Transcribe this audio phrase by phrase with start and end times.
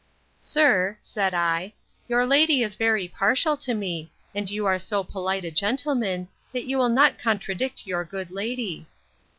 [0.39, 1.73] Sir, said I,
[2.07, 6.63] your lady is very partial to me; and you are so polite a gentleman, that
[6.65, 8.87] you will not contradict your good lady.